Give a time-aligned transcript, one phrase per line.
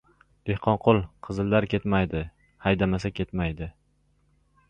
[0.49, 1.01] —Dehqonqul!
[1.27, 2.23] Qizillar ketmaydi,
[2.67, 3.71] haydamasa ketmaydi.